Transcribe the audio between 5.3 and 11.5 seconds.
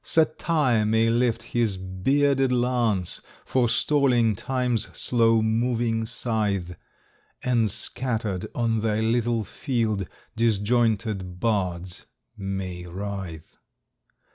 moving scythe, And, scattered on thy little field, Disjointed